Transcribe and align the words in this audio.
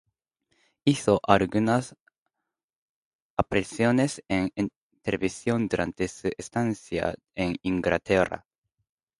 Hizo 0.83 1.21
algunas 1.27 1.95
apariciones 3.37 4.23
en 4.29 4.51
televisión 5.03 5.67
durante 5.67 6.07
su 6.07 6.31
estancia 6.39 7.13
en 7.35 7.55
Inglaterra. 7.61 8.47